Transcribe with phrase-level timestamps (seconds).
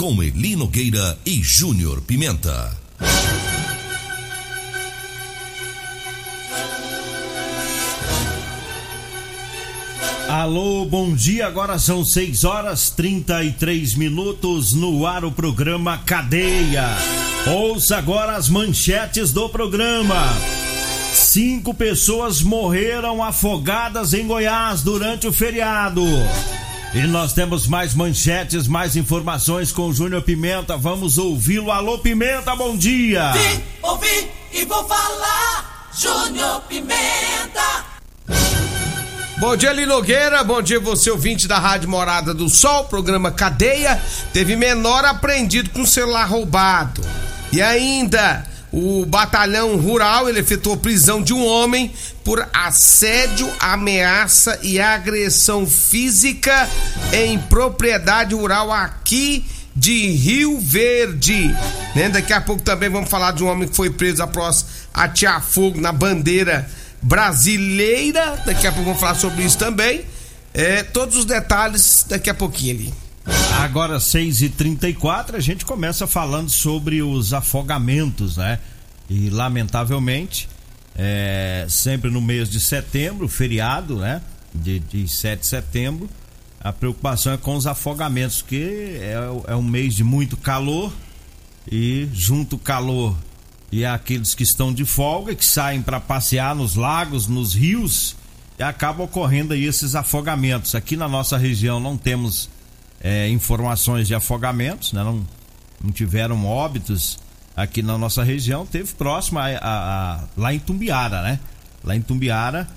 [0.00, 2.74] Com Elino Gueira e Júnior Pimenta.
[10.26, 11.46] Alô, bom dia.
[11.46, 16.86] Agora são 6 horas 33 minutos no ar o programa Cadeia.
[17.46, 20.16] Ouça agora as manchetes do programa.
[21.12, 26.02] Cinco pessoas morreram afogadas em Goiás durante o feriado.
[26.92, 30.76] E nós temos mais manchetes, mais informações com o Júnior Pimenta.
[30.76, 31.70] Vamos ouvi-lo.
[31.70, 33.30] Alô, Pimenta, bom dia.
[33.30, 35.88] Vim, ouvi e vou falar.
[35.96, 37.84] Júnior Pimenta.
[39.38, 40.42] Bom dia, Linogueira.
[40.42, 44.02] Bom dia, você ouvinte da Rádio Morada do Sol, programa Cadeia.
[44.32, 47.02] Teve menor apreendido com celular roubado.
[47.52, 51.92] E ainda, o batalhão rural ele efetuou prisão de um homem
[52.24, 56.68] por assédio, ameaça e agressão física
[57.12, 59.44] em propriedade rural aqui
[59.74, 61.54] de Rio Verde.
[61.94, 62.08] Né?
[62.08, 64.64] Daqui a pouco também vamos falar de um homem que foi preso após
[64.94, 66.68] atear fogo na bandeira
[67.02, 68.40] brasileira.
[68.46, 70.04] Daqui a pouco vamos falar sobre isso também.
[70.52, 72.94] É, todos os detalhes daqui a pouquinho ali.
[73.60, 78.58] Agora 6h34, a gente começa falando sobre os afogamentos, né?
[79.08, 80.48] E lamentavelmente,
[80.96, 84.22] é, sempre no mês de setembro, feriado, né?
[84.54, 86.08] De, de 7 de setembro,
[86.62, 89.14] a preocupação é com os afogamentos, que é,
[89.46, 90.92] é um mês de muito calor
[91.70, 93.16] e junto o calor
[93.72, 98.16] e aqueles que estão de folga, que saem para passear nos lagos, nos rios,
[98.58, 100.74] e acaba ocorrendo aí esses afogamentos.
[100.74, 102.50] Aqui na nossa região não temos
[103.00, 105.02] é, informações de afogamentos, né?
[105.02, 105.26] não,
[105.82, 107.18] não tiveram óbitos
[107.56, 111.40] aqui na nossa região, teve próximo a, a, a lá em Tumbiara, né?
[111.82, 112.68] Lá em Tumbiara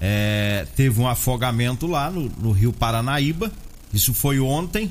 [0.00, 3.52] é, teve um afogamento lá no, no Rio Paranaíba,
[3.92, 4.90] isso foi ontem,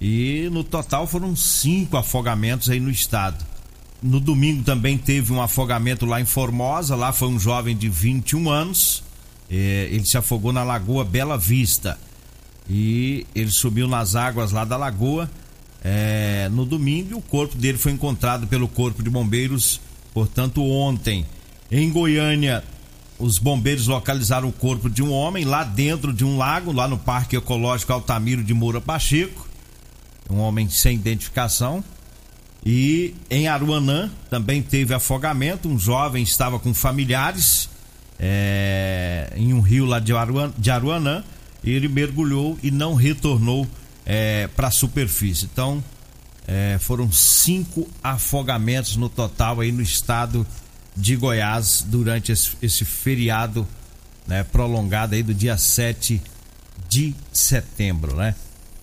[0.00, 3.44] e no total foram cinco afogamentos aí no estado.
[4.02, 6.94] No domingo também teve um afogamento lá em Formosa.
[6.94, 9.02] Lá foi um jovem de 21 anos.
[9.50, 11.98] É, ele se afogou na Lagoa Bela Vista.
[12.68, 15.30] E ele subiu nas águas lá da lagoa
[15.82, 17.10] é, no domingo.
[17.10, 19.80] E o corpo dele foi encontrado pelo Corpo de Bombeiros,
[20.12, 21.26] portanto, ontem.
[21.70, 22.62] Em Goiânia,
[23.18, 26.98] os bombeiros localizaram o corpo de um homem lá dentro de um lago, lá no
[26.98, 29.48] Parque Ecológico Altamiro de Moura Pacheco.
[30.30, 31.84] Um homem sem identificação.
[32.64, 35.68] E em Aruanã também teve afogamento.
[35.68, 37.68] Um jovem estava com familiares
[38.18, 41.22] é, em um rio lá de, Aruan, de Aruanã.
[41.64, 43.66] Ele mergulhou e não retornou
[44.04, 45.48] é, para a superfície.
[45.50, 45.82] Então
[46.46, 50.46] é, foram cinco afogamentos no total aí no estado
[50.96, 53.66] de Goiás durante esse, esse feriado
[54.26, 56.20] né, prolongado aí do dia 7
[56.88, 58.34] de setembro, né?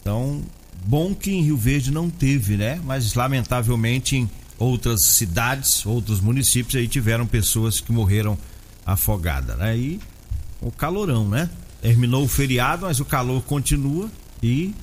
[0.01, 0.43] Então
[0.83, 2.81] Bom que em Rio Verde não teve, né?
[2.83, 8.37] Mas lamentavelmente em outras cidades, outros municípios aí tiveram pessoas que morreram
[8.85, 9.77] afogadas, né?
[9.77, 9.99] E
[10.59, 11.49] o calorão, né?
[11.81, 14.09] Terminou o feriado, mas o calor continua
[14.41, 14.73] e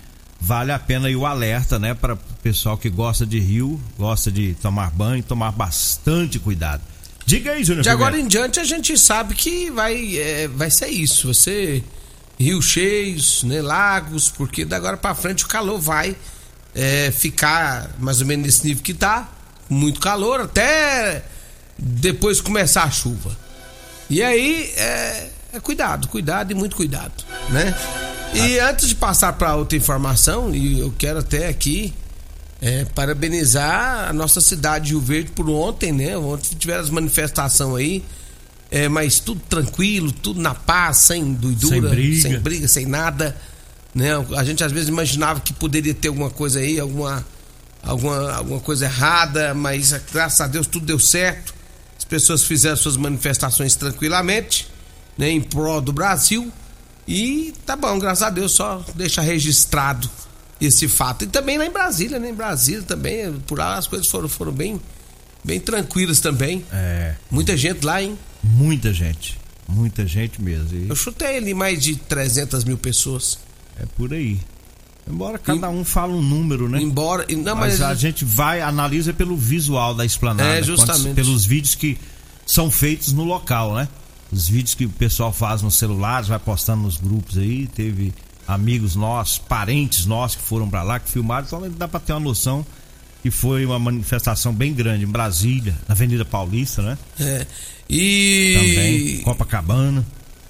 [0.40, 4.54] vale a pena o alerta, né, para o pessoal que gosta de rio, gosta de
[4.54, 6.82] tomar banho, tomar bastante cuidado.
[7.26, 7.82] Diga aí, Júnior.
[7.82, 11.26] De agora em diante a gente sabe que vai, é, vai ser isso.
[11.26, 11.84] Você
[12.38, 16.16] rios cheios, né, lagos, porque da agora para frente o calor vai
[16.74, 19.28] é, ficar mais ou menos nesse nível que tá,
[19.68, 21.24] muito calor até
[21.76, 23.36] depois começar a chuva.
[24.08, 25.30] E aí é
[25.60, 27.12] cuidado, cuidado e muito cuidado,
[27.50, 27.74] né?
[28.34, 28.70] E ah.
[28.70, 31.94] antes de passar para outra informação, e eu quero até aqui
[32.60, 36.16] é, parabenizar a nossa cidade de Rio Verde por ontem, né?
[36.16, 38.04] Ontem tiveram as manifestações aí
[38.70, 43.34] é, mas tudo tranquilo, tudo na paz, sem doidura, sem briga, sem, briga, sem nada,
[43.94, 44.10] né?
[44.36, 47.24] A gente às vezes imaginava que poderia ter alguma coisa aí, alguma,
[47.82, 51.54] alguma, alguma coisa errada, mas graças a Deus tudo deu certo.
[51.96, 54.68] As pessoas fizeram suas manifestações tranquilamente,
[55.18, 55.30] né?
[55.30, 56.50] Em prol do Brasil.
[57.06, 60.08] E tá bom, graças a Deus, só deixa registrado
[60.60, 61.24] esse fato.
[61.24, 62.30] E também lá em Brasília, né?
[62.30, 64.80] Em Brasília também, por lá as coisas foram, foram bem,
[65.44, 66.64] bem tranquilas também.
[66.72, 67.14] É.
[67.30, 68.18] Muita gente lá, hein?
[68.42, 69.38] Muita gente.
[69.66, 70.76] Muita gente mesmo.
[70.76, 73.38] E Eu chutei ali mais de 300 mil pessoas.
[73.78, 74.38] é por aí.
[75.10, 76.78] Embora cada um fala um número, né?
[76.82, 77.24] Embora.
[77.30, 80.58] Não, Mas, mas, a gente vai, analisa pelo visual da esplanada.
[80.58, 81.04] É, justamente.
[81.04, 81.96] quantos- pelos vídeos que
[82.46, 83.88] são feitos no local, né?
[84.30, 87.66] Os vídeos que o pessoal faz nos celulares, vai postando nos grupos aí.
[87.66, 88.12] Teve
[88.46, 91.46] amigos nossos, parentes nossos que foram pra lá, que filmaram.
[91.46, 92.64] Então dá pra ter uma noção
[93.22, 96.98] que foi uma manifestação bem grande em Brasília, na Avenida Paulista, né?
[97.18, 97.38] É.
[97.38, 99.20] Também, E.
[99.24, 100.06] Copacabana.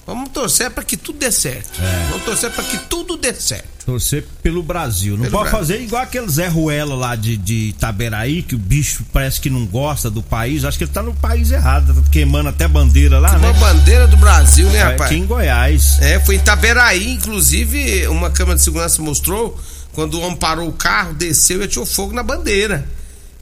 [0.08, 1.82] Vamos torcer pra que tudo dê certo.
[1.82, 2.06] É.
[2.08, 3.84] Vamos torcer pra que tudo dê certo.
[3.84, 5.16] Torcer pelo Brasil.
[5.18, 5.58] Não Pelo pode Brasil.
[5.68, 9.66] fazer igual aquele Zé Ruela lá de, de Itaberaí, que o bicho parece que não
[9.66, 10.64] gosta do país.
[10.64, 13.60] Acho que ele tá no país errado, tá queimando até bandeira lá, Uma né?
[13.60, 15.02] bandeira do Brasil, né, É, rapaz?
[15.02, 15.98] aqui em Goiás.
[16.00, 19.60] É, foi em Itaberaí, inclusive, uma câmera de segurança mostrou
[19.92, 22.88] quando o homem parou o carro, desceu e atirou fogo na bandeira.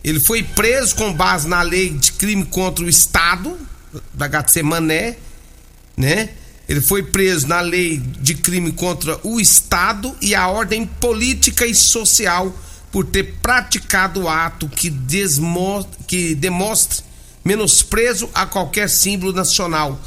[0.03, 3.57] Ele foi preso com base na lei de crime contra o Estado,
[4.13, 4.29] da
[4.65, 5.17] Mané,
[5.97, 6.31] né?
[6.69, 11.75] Ele foi preso na lei de crime contra o Estado e a ordem política e
[11.75, 12.53] social
[12.91, 17.05] por ter praticado ato que, desmo- que demonstre
[17.45, 20.01] menosprezo a qualquer símbolo nacional.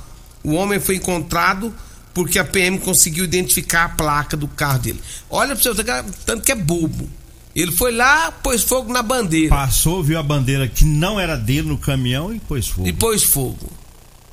[0.43, 1.73] O homem foi encontrado
[2.13, 5.01] porque a PM conseguiu identificar a placa do carro dele.
[5.29, 7.09] Olha pra você, ver, tanto que é bobo.
[7.55, 9.49] Ele foi lá, pôs fogo na bandeira.
[9.49, 12.87] Passou, viu a bandeira que não era dele no caminhão e pôs fogo.
[12.87, 13.71] e pôs fogo.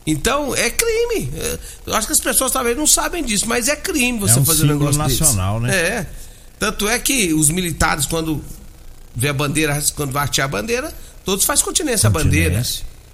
[0.06, 1.30] Então, é crime.
[1.36, 4.42] É, Eu acho que as pessoas talvez não sabem disso, mas é crime você É
[4.42, 5.72] um fazer um negócio nacional, desse.
[5.72, 5.78] né?
[5.80, 6.06] É.
[6.58, 8.42] Tanto é que os militares, quando
[9.14, 10.92] vê a bandeira, quando vai a bandeira,
[11.24, 12.62] todos fazem continência à bandeira.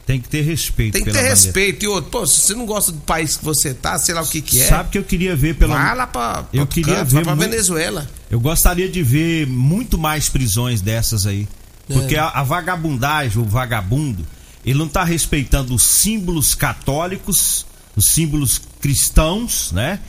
[0.04, 1.34] Tem que ter respeito Tem que ter bandeira.
[1.34, 1.84] respeito.
[1.84, 4.26] E outro, pô, se você não gosta do país que você tá, sei lá o
[4.26, 5.76] que que é, Sabe que eu queria ver pela.
[5.76, 8.10] vai lá pra, pra Eu queria canto, ver vai muito- Venezuela.
[8.30, 11.46] Eu gostaria de ver muito mais prisões dessas aí.
[11.88, 11.94] É.
[11.94, 14.26] Porque a, a vagabundagem, o vagabundo,
[14.64, 17.66] ele não tá respeitando os símbolos católicos,
[17.96, 20.00] os símbolos cristãos, né?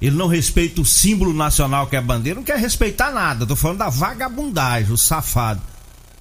[0.00, 3.46] Ele não respeita o símbolo nacional que é a bandeira, não quer respeitar nada.
[3.46, 5.62] Tô falando da vagabundagem, o safado.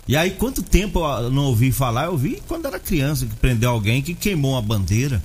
[0.07, 2.05] E aí, quanto tempo eu não ouvi falar?
[2.05, 5.21] Eu ouvi quando era criança que prendeu alguém que queimou uma bandeira.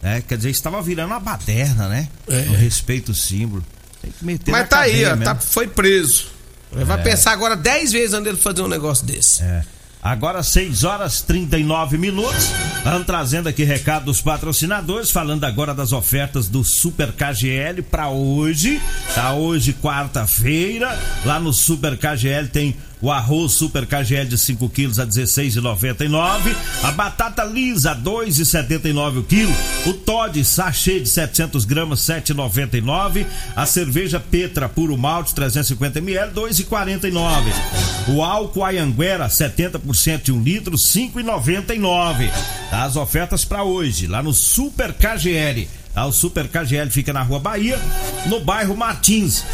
[0.00, 0.22] Né?
[0.26, 2.08] Quer dizer, estava virando uma baderna, né?
[2.26, 2.44] É.
[2.46, 3.64] Não respeita o símbolo.
[4.00, 6.26] Tem que meter Mas na tá aí, ó, tá, foi preso.
[6.72, 9.42] Vai pensar agora 10 vezes antes dele fazer um negócio desse.
[9.42, 9.62] É.
[10.02, 12.50] Agora 6 horas 39 minutos.
[12.78, 18.82] Estamos trazendo aqui recado dos patrocinadores, falando agora das ofertas do Super KGL para hoje.
[19.14, 20.98] Tá hoje quarta-feira.
[21.24, 26.54] Lá no Super KGL tem o arroz Super KGL de 5 quilos a 16,99.
[26.82, 29.52] A batata lisa 2,79 o quilo.
[29.84, 33.26] O Todd sachê de 700 gramas 7,99.
[33.54, 37.52] A cerveja Petra puro malte 350 ml 2,49.
[38.14, 42.30] O álcool Ayanguera 70% de 1 litro 5,99.
[42.70, 45.68] Tá, as ofertas para hoje lá no Super KGL.
[45.94, 47.78] Tá, o Super KGL fica na Rua Bahia,
[48.26, 49.44] no bairro Martins.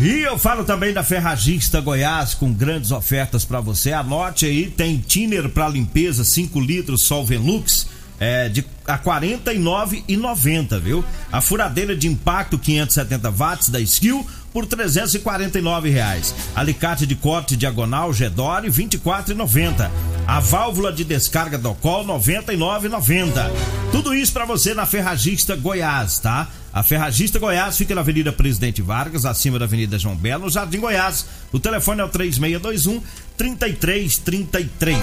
[0.00, 3.92] E eu falo também da Ferragista Goiás com grandes ofertas para você.
[3.92, 7.86] Anote aí, tem thinner para limpeza 5 litros Solvenlux
[8.18, 11.04] é, de a 49,90, viu?
[11.30, 16.34] A furadeira de impacto 570 watts da Skill por 349 reais.
[16.54, 19.90] Alicate de corte diagonal Gedore 24,90.
[20.30, 23.50] A válvula de descarga do Col 99,90.
[23.90, 26.46] Tudo isso para você na Ferragista Goiás, tá?
[26.72, 30.78] A Ferragista Goiás fica na Avenida Presidente Vargas, acima da Avenida João Belo, no Jardim
[30.78, 31.26] Goiás.
[31.52, 33.02] O telefone é o 3621
[33.36, 34.98] 3333.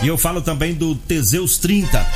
[0.00, 2.06] E eu falo também do Teseus 30.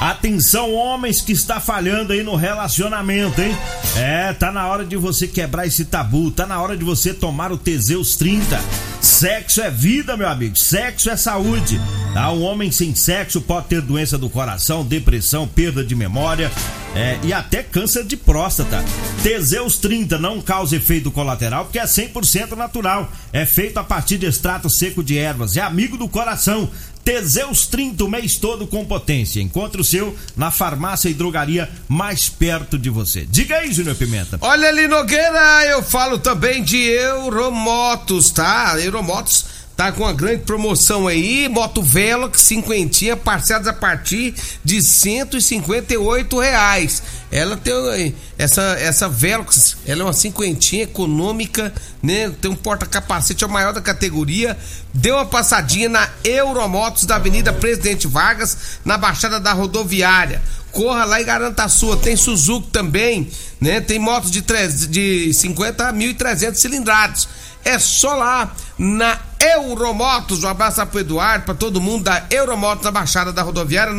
[0.00, 3.58] Atenção, homens que está falhando aí no relacionamento, hein?
[3.96, 7.50] É, tá na hora de você quebrar esse tabu, tá na hora de você tomar
[7.50, 8.91] o Teseus 30.
[9.02, 10.56] Sexo é vida, meu amigo.
[10.56, 11.80] Sexo é saúde.
[12.14, 12.30] Tá?
[12.30, 16.52] Um homem sem sexo pode ter doença do coração, depressão, perda de memória
[16.94, 18.84] é, e até câncer de próstata.
[19.20, 23.10] Teseus 30 não causa efeito colateral porque é 100% natural.
[23.32, 25.56] É feito a partir de extrato seco de ervas.
[25.56, 26.70] É amigo do coração.
[27.04, 29.40] Teseus 30 o mês todo com potência.
[29.40, 33.26] Encontre o seu na farmácia e drogaria mais perto de você.
[33.28, 34.38] Diga aí, Júnior Pimenta.
[34.40, 38.78] Olha ali, Nogueira, eu falo também de Euromotos, tá?
[38.92, 46.38] Euromotos tá com uma grande promoção aí, moto Velox cinquentinha, parcelas a partir de 158
[46.38, 47.02] reais.
[47.30, 51.72] Ela tem essa essa Velox, ela é uma cinquentinha econômica,
[52.02, 52.30] né?
[52.40, 54.56] Tem um porta-capacete é o maior da categoria.
[54.92, 60.42] Deu uma passadinha na Euromotos da Avenida Presidente Vargas, na Baixada da Rodoviária.
[60.70, 61.96] Corra lá e garanta a sua.
[61.96, 63.28] Tem Suzuki também,
[63.60, 63.80] né?
[63.80, 67.28] Tem motos de, 3, de 50 mil e 300 cilindrados
[67.64, 70.44] é só lá na Euromotos.
[70.44, 73.92] Um abraço pro Eduardo, pra todo mundo da Euromotos na Baixada da Rodoviária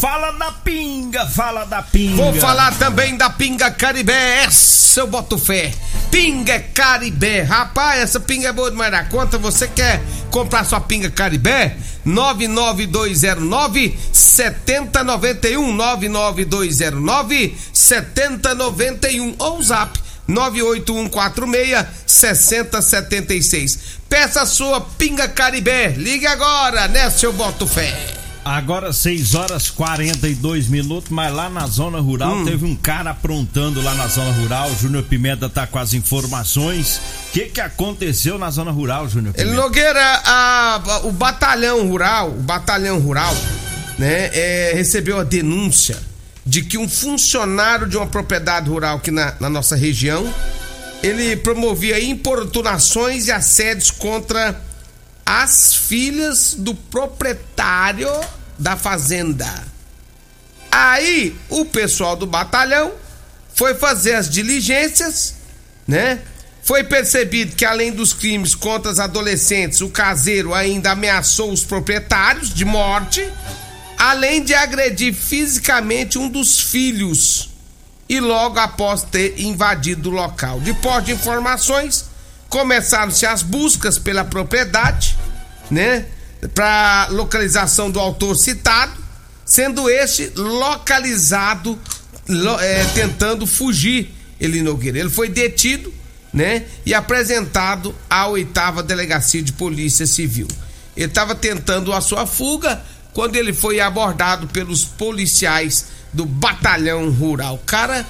[0.00, 2.22] Fala da pinga, fala da pinga.
[2.22, 5.72] Vou falar também da pinga Caribé, essa eu boto fé.
[6.10, 9.38] Pinga Caribé, rapaz, essa pinga é boa demais da conta.
[9.38, 11.76] Você quer comprar sua pinga Caribé?
[12.08, 23.78] 99209 7091 99209 7091 ou zap 98146 6076.
[24.08, 25.94] Peça sua pinga Caribé.
[25.96, 28.17] Ligue agora, né, seu Boto Fé.
[28.48, 32.44] Agora 6 horas 42 minutos, mas lá na zona rural hum.
[32.46, 34.74] teve um cara aprontando lá na zona rural.
[34.74, 36.98] Júnior Pimenta tá com as informações.
[37.28, 39.54] O que que aconteceu na zona rural, Júnior Pimenta?
[39.54, 43.36] Nogueira, a, a, o batalhão rural, o batalhão rural,
[43.98, 45.98] né, é, recebeu a denúncia
[46.46, 50.26] de que um funcionário de uma propriedade rural aqui na, na nossa região,
[51.02, 54.58] ele promovia importunações e assédios contra
[55.26, 58.08] as filhas do proprietário
[58.58, 59.66] da fazenda.
[60.70, 62.92] Aí o pessoal do batalhão
[63.54, 65.34] foi fazer as diligências,
[65.86, 66.20] né?
[66.62, 72.52] Foi percebido que além dos crimes contra os adolescentes, o caseiro ainda ameaçou os proprietários
[72.52, 73.26] de morte,
[73.96, 77.48] além de agredir fisicamente um dos filhos
[78.08, 80.60] e logo após ter invadido o local.
[80.60, 82.04] Depois de informações,
[82.48, 85.16] começaram-se as buscas pela propriedade,
[85.70, 86.06] né?
[86.54, 88.92] Para localização do autor citado,
[89.44, 91.78] sendo este localizado
[92.60, 94.98] é, tentando fugir, ele Nogueira.
[94.98, 95.92] Ele foi detido,
[96.32, 96.64] né?
[96.84, 100.46] E apresentado à oitava delegacia de polícia civil.
[100.96, 107.54] Ele estava tentando a sua fuga quando ele foi abordado pelos policiais do batalhão rural.
[107.54, 108.06] O cara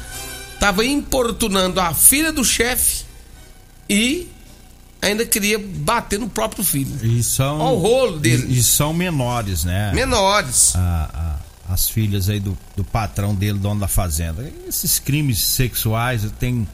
[0.55, 3.05] estava importunando a filha do chefe
[3.89, 4.29] e
[5.01, 6.99] ainda queria bater no próprio filho.
[7.03, 7.61] E são.
[7.61, 8.47] Olha o rolo dele.
[8.49, 9.93] E, e são menores, né?
[9.93, 10.75] Menores.
[10.77, 11.39] A,
[11.69, 14.51] a, as filhas aí do, do patrão dele, dono da fazenda.
[14.67, 16.67] Esses crimes sexuais têm,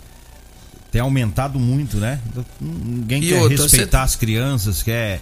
[0.91, 2.21] têm aumentado muito, né?
[2.61, 4.05] Ninguém e quer outra, respeitar você...
[4.05, 5.21] as crianças, quer.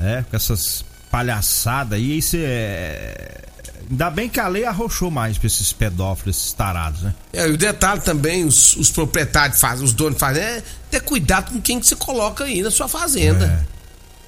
[0.00, 3.51] É, com essas palhaçadas aí, isso é
[3.92, 7.14] Ainda bem que a lei arrochou mais pra esses pedófilos, esses tarados, né?
[7.30, 11.52] É, e o detalhe também, os, os proprietários fazem, os donos fazem, é ter cuidado
[11.52, 13.44] com quem que você coloca aí na sua fazenda.
[13.44, 13.72] É.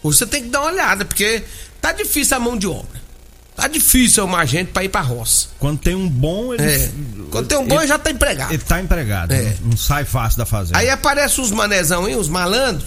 [0.02, 1.42] Você tem que dar uma olhada, porque
[1.80, 3.02] tá difícil a mão de obra.
[3.56, 5.49] Tá difícil uma gente pra ir pra roça.
[5.59, 6.62] Quando tem um bom, ele.
[6.62, 6.90] É.
[7.30, 8.52] Quando tem um bom, ele, já tá empregado.
[8.52, 9.33] Ele tá empregado.
[9.33, 9.56] É.
[9.62, 10.76] Não, não sai fácil da fazenda.
[10.78, 12.87] Aí aparece os manezão aí, os malandros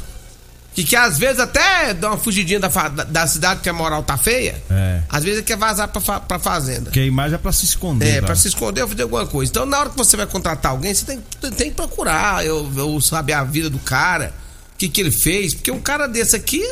[0.77, 4.03] que, que às vezes até dá uma fugidinha da, da, da cidade que a moral
[4.03, 4.61] tá feia.
[4.69, 5.01] É.
[5.09, 6.83] Às vezes quer vazar pra, pra fazenda.
[6.83, 8.07] Porque a imagem é pra se esconder.
[8.07, 8.27] É, tá?
[8.27, 9.49] pra se esconder ou fazer alguma coisa.
[9.49, 11.19] Então na hora que você vai contratar alguém, você tem,
[11.51, 14.31] tem que procurar eu, eu saber a vida do cara,
[14.75, 15.55] o que, que ele fez.
[15.55, 16.63] Porque um cara desse aqui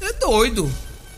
[0.00, 0.70] é doido,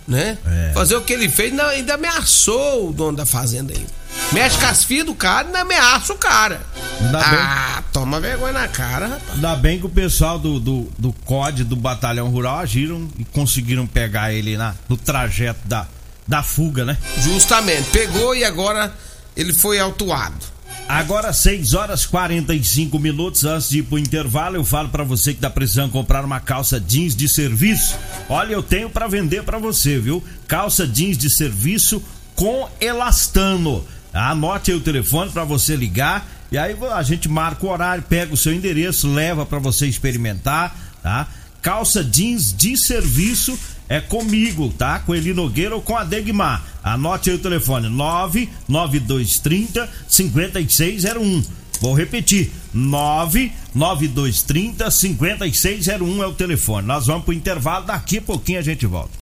[0.07, 0.39] né?
[0.47, 0.73] É.
[0.75, 4.05] Fazer o que ele fez, não, ainda ameaçou o dono da fazenda ainda.
[4.33, 6.61] Mexe com as filhas do cara e ameaça o cara.
[7.01, 9.35] Ainda ah, bem, toma vergonha na cara, rapaz.
[9.35, 13.87] Ainda bem que o pessoal do, do, do COD do Batalhão Rural agiram e conseguiram
[13.87, 15.87] pegar ele na, no trajeto da,
[16.27, 16.97] da fuga, né?
[17.19, 17.91] Justamente.
[17.91, 18.93] Pegou e agora
[19.37, 20.54] ele foi autuado.
[20.89, 25.41] Agora 6 horas 45 minutos antes de ir pro intervalo, eu falo para você que
[25.41, 27.97] tá precisando comprar uma calça jeans de serviço.
[28.29, 30.23] Olha, eu tenho para vender para você, viu?
[30.47, 32.03] Calça jeans de serviço
[32.37, 33.85] com elastano.
[34.13, 38.33] Anote aí o telefone para você ligar e aí a gente marca o horário, pega
[38.33, 41.27] o seu endereço, leva para você experimentar, tá?
[41.61, 44.99] Calça jeans de serviço é comigo, tá?
[45.01, 46.63] Com Eli Nogueira ou com a Degmar.
[46.83, 51.43] Anote aí o telefone: 99230 5601.
[51.81, 56.87] Vou repetir: 99230 5601 é o telefone.
[56.87, 59.25] Nós vamos pro intervalo, daqui a pouquinho a gente volta.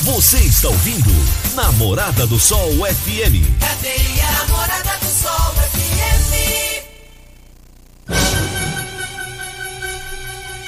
[0.00, 1.10] Você está ouvindo
[1.54, 3.58] Namorada do Sol FM.
[3.58, 5.67] Cadê a Namorada do Sol FM?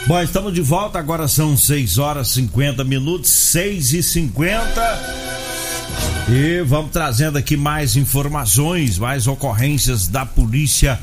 [0.07, 5.03] Bom, estamos de volta, agora são 6 horas 50 minutos, 6 e 50
[6.29, 10.99] E vamos trazendo aqui mais informações, mais ocorrências da Polícia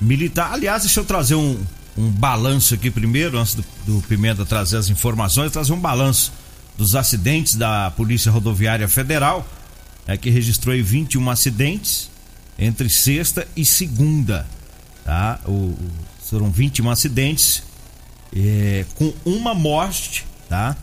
[0.00, 0.52] militar.
[0.52, 1.58] Aliás, deixa eu trazer um,
[1.96, 6.32] um balanço aqui primeiro, antes do, do Pimenta trazer as informações, trazer um balanço
[6.76, 9.46] dos acidentes da Polícia Rodoviária Federal,
[10.06, 12.08] é, que registrou aí 21 acidentes
[12.58, 14.46] entre sexta e segunda.
[15.04, 15.40] Tá?
[15.44, 15.76] O,
[16.22, 17.62] foram 21 acidentes
[18.34, 20.76] é, com uma morte, tá?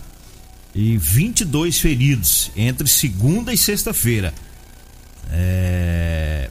[0.74, 4.34] E 22 feridos entre segunda e sexta-feira.
[5.32, 6.50] É,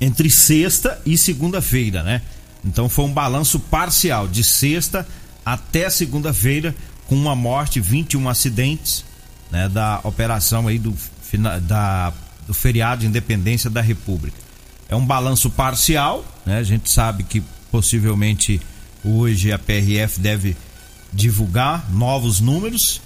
[0.00, 2.22] entre sexta e segunda-feira, né?
[2.64, 5.06] Então foi um balanço parcial de sexta
[5.44, 6.74] até segunda-feira
[7.06, 9.04] com uma morte, 21 acidentes,
[9.50, 10.94] né, da operação aí do
[11.62, 12.12] da
[12.46, 14.38] do feriado de independência da República.
[14.88, 16.56] É um balanço parcial, né?
[16.56, 18.58] A gente sabe que possivelmente
[19.04, 20.56] hoje a PRF deve
[21.12, 23.00] divulgar novos números,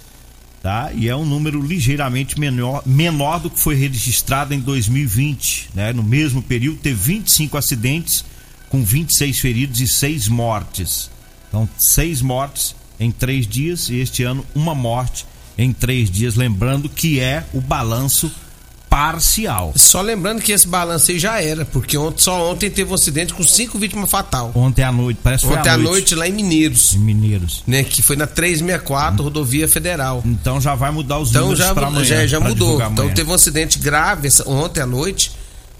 [0.61, 0.91] tá?
[0.93, 5.93] E é um número ligeiramente menor, menor do que foi registrado em 2020, né?
[5.93, 8.25] No mesmo período teve 25 acidentes
[8.69, 11.11] com 26 feridos e 6 mortes.
[11.53, 15.23] Então, seis mortes em três dias e este ano uma morte
[15.55, 16.33] em três dias.
[16.33, 18.31] Lembrando que é o balanço
[18.93, 19.73] parcial.
[19.75, 23.33] Só lembrando que esse balanço aí já era, porque ontem, só ontem teve um acidente
[23.33, 24.51] com cinco vítimas fatal.
[24.53, 25.89] Ontem à noite, parece que Ontem à noite.
[25.89, 26.15] noite.
[26.15, 26.93] lá em Mineiros.
[26.93, 27.63] Em Mineiros.
[27.65, 29.23] Né, que foi na 364, hum.
[29.23, 30.21] rodovia federal.
[30.23, 32.05] Então já vai mudar os então, números pra amanhã.
[32.05, 32.79] Já, já mudou.
[32.83, 35.31] Então teve um acidente grave ontem à noite,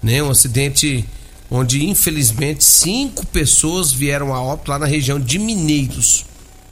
[0.02, 0.20] né?
[0.20, 1.08] Um acidente
[1.48, 6.26] onde infelizmente cinco pessoas vieram a óbito lá na região de Mineiros.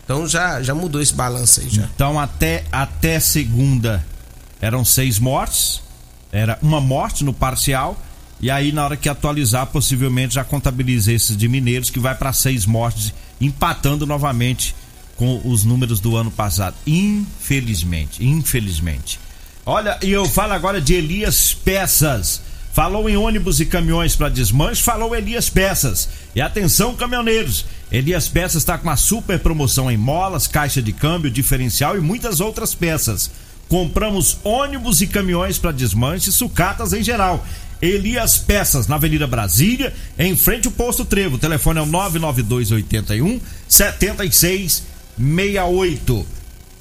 [0.05, 1.89] Então já, já mudou esse balanço aí já.
[1.95, 4.05] Então até, até segunda
[4.61, 5.81] eram seis mortes
[6.33, 8.01] era uma morte no parcial.
[8.41, 12.33] E aí, na hora que atualizar, possivelmente já contabiliza esses de Mineiros, que vai para
[12.33, 14.75] seis mortes, empatando novamente
[15.17, 16.75] com os números do ano passado.
[16.87, 19.21] Infelizmente, infelizmente.
[19.65, 22.43] Olha, e eu falo agora de Elias Peças.
[22.73, 26.09] Falou em ônibus e caminhões para desmanche, falou Elias Peças.
[26.35, 27.67] E atenção, caminhoneiros!
[27.93, 32.41] Elias Peças está com uma super promoção em molas, caixa de câmbio, diferencial e muitas
[32.41, 33.31] outras peças.
[33.73, 37.43] Compramos ônibus e caminhões para desmanche e sucatas em geral.
[37.81, 41.37] Elias Peças, na Avenida Brasília, em frente ao posto Trevo.
[41.37, 46.27] O telefone é o 99281 7668.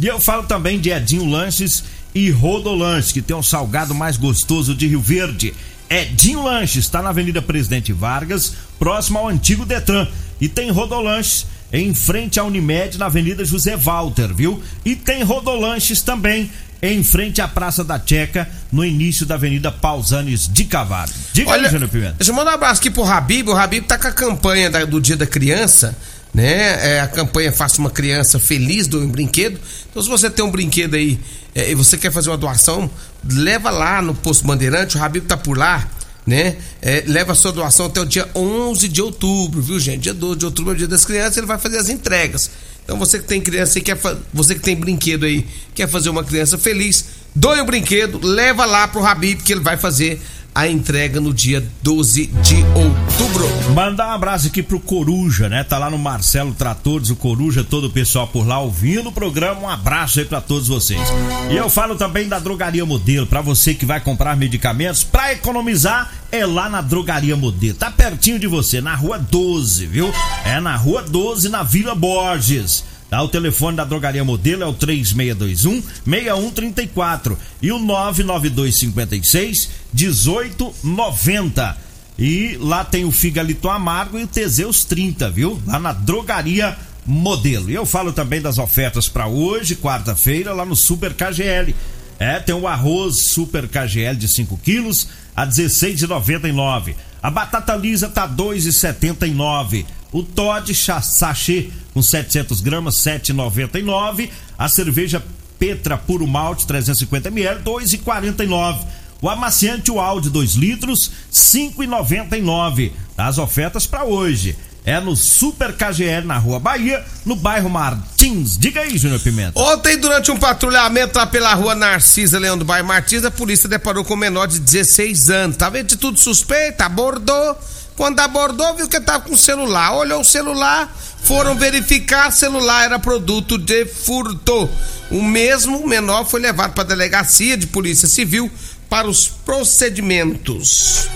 [0.02, 4.76] E eu falo também de Edinho Lanches e Rodolanches, que tem um salgado mais gostoso
[4.76, 5.54] de Rio Verde.
[5.90, 10.10] Edinho Lanches está na Avenida Presidente Vargas, próximo ao antigo Detran.
[10.42, 14.62] E tem Rodolanches em frente à Unimed, na Avenida José Walter, viu?
[14.84, 16.52] E tem Rodolanches também
[16.82, 21.12] em frente à Praça da Checa, no início da Avenida Pausanes de Cavalho.
[21.32, 22.16] Diga Olha, aí, Júnior Pimenta.
[22.18, 23.50] Deixa eu mandar um abraço aqui pro Habib.
[23.50, 25.96] O Habib tá com a campanha da, do Dia da Criança,
[26.34, 26.96] né?
[26.96, 29.60] É, a campanha Faça uma Criança Feliz do um brinquedo.
[29.90, 31.20] Então, se você tem um brinquedo aí
[31.54, 32.90] é, e você quer fazer uma doação,
[33.30, 34.98] leva lá no Posto Bandeirante.
[34.98, 35.88] O Habib tá por lá
[36.26, 36.58] né?
[36.82, 40.02] É, leva a sua doação até o dia 11 de outubro, viu, gente?
[40.02, 42.52] Dia 12 de outubro é o dia das crianças, ele vai fazer as entregas.
[42.84, 43.98] Então você que tem criança e quer
[44.34, 48.66] você que tem brinquedo aí, quer fazer uma criança feliz, doe o um brinquedo, leva
[48.66, 50.22] lá pro Habib que ele vai fazer
[50.54, 53.74] a entrega no dia 12 de outubro.
[53.74, 55.64] Mandar um abraço aqui pro Coruja, né?
[55.64, 59.62] Tá lá no Marcelo Tratores, o Coruja, todo o pessoal por lá ouvindo o programa.
[59.62, 61.02] Um abraço aí para todos vocês.
[61.50, 66.12] E eu falo também da Drogaria Modelo, para você que vai comprar medicamentos, para economizar,
[66.32, 67.78] é lá na Drogaria Modelo.
[67.78, 70.12] Tá pertinho de você, na Rua 12, viu?
[70.44, 72.84] É na Rua 12, na Vila Borges.
[73.12, 73.22] Tá?
[73.22, 81.78] O telefone da Drogaria Modelo é o 3621 6134 e o 99256 1890.
[82.18, 85.62] E lá tem o Figalito Amargo e o Teseus 30, viu?
[85.68, 87.70] Lá na Drogaria Modelo.
[87.70, 91.76] E eu falo também das ofertas para hoje, quarta-feira, lá no Super KGL.
[92.18, 96.96] É, tem o arroz Super KGL de 5 quilos a 16,99.
[97.22, 99.86] A batata lisa tá 2,79.
[100.12, 104.30] O Todd sachê com 700 gramas 7,99.
[104.58, 105.24] A cerveja
[105.58, 108.80] Petra puro malte 350 ml 2,49.
[109.22, 112.92] O amaciante de 2 litros 5,99.
[113.16, 118.58] As ofertas para hoje é no Super KGL na Rua Bahia, no bairro Martins.
[118.58, 119.60] Diga aí, Júnior Pimenta.
[119.60, 124.04] Ontem, durante um patrulhamento lá pela Rua Narcisa Leão do bairro Martins, a polícia deparou
[124.04, 125.58] com um menor de 16 anos.
[125.58, 126.82] Tá vendo de tudo suspeito?
[126.82, 127.56] Abordou.
[128.02, 129.94] Quando abordou, viu que tava com o celular.
[129.94, 134.68] Olhou o celular, foram verificar, celular era produto de furto.
[135.12, 138.50] O mesmo menor foi levado para a delegacia de polícia civil
[138.90, 141.08] para os procedimentos.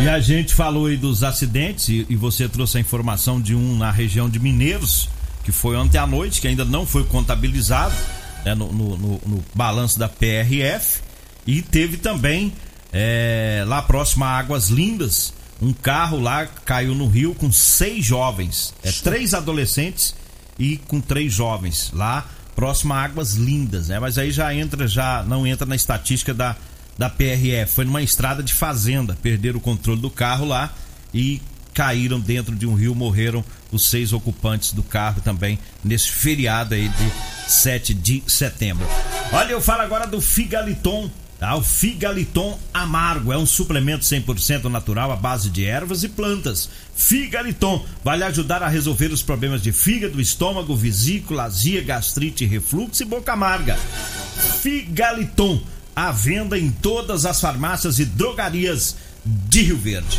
[0.00, 3.78] E a gente falou aí dos acidentes e, e você trouxe a informação de um
[3.78, 5.08] na região de Mineiros,
[5.42, 7.94] que foi ontem à noite, que ainda não foi contabilizado
[8.44, 11.00] né, no, no, no, no, balanço da PRF.
[11.46, 12.52] E teve também
[12.92, 18.74] é, lá próximo a Águas Lindas, Um carro lá caiu no rio com seis jovens,
[18.82, 20.14] é três adolescentes
[20.58, 24.00] e com três jovens lá próximo a Águas Lindas, né?
[24.00, 26.56] Mas aí já entra, já não entra na estatística da,
[26.98, 27.72] da PRF.
[27.72, 30.72] Foi numa estrada de fazenda, perderam o controle do carro lá
[31.14, 31.40] e
[31.72, 36.88] caíram dentro de um rio, morreram os seis ocupantes do carro também nesse feriado aí
[36.88, 37.12] de
[37.48, 38.84] 7 de setembro.
[39.32, 41.08] Olha, eu falo agora do Figaliton.
[41.38, 41.54] Tá?
[41.54, 46.68] O Figaliton Amargo é um suplemento 100% natural à base de ervas e plantas.
[46.96, 53.02] Figaliton vai lhe ajudar a resolver os problemas de fígado, estômago, vesícula, azia, gastrite, refluxo
[53.04, 53.76] e boca amarga.
[54.60, 55.62] Figaliton,
[55.94, 60.18] à venda em todas as farmácias e drogarias de Rio Verde.